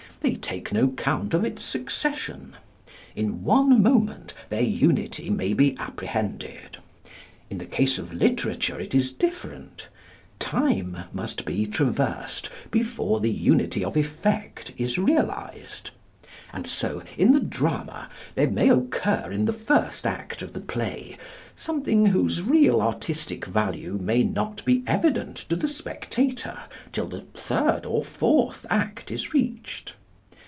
[0.23, 2.53] They take no count of its succession.
[3.15, 6.77] In one moment their unity may be apprehended.
[7.49, 9.89] In the case of literature it is different.
[10.37, 15.89] Time must be traversed before the unity of effect is realised.
[16.53, 21.17] And so, in the drama, there may occur in the first act of the play
[21.55, 26.59] something whose real artistic value may not be evident to the spectator
[26.91, 29.95] till the third or fourth act is reached.